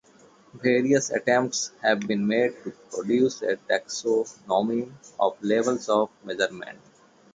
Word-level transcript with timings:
Various 0.55 1.11
attempts 1.11 1.73
have 1.83 1.99
been 1.99 2.25
made 2.25 2.55
to 2.63 2.71
produce 2.89 3.43
a 3.43 3.55
taxonomy 3.57 4.91
of 5.19 5.37
levels 5.43 5.89
of 5.89 6.09
measurement. 6.23 6.79